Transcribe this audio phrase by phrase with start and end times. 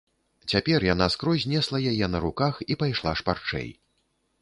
[0.53, 3.69] Цяпер яна скрозь несла яе на руках і пайшла шпарчэй.